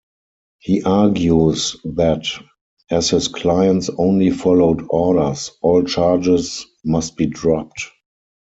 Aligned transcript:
He 0.57 0.81
argues 0.81 1.75
that, 1.85 2.25
as 2.89 3.11
his 3.11 3.27
clients 3.27 3.87
only 3.99 4.31
followed 4.31 4.83
orders, 4.89 5.51
all 5.61 5.83
charges 5.83 6.65
must 6.83 7.15
be 7.17 7.27
dropped. 7.27 7.85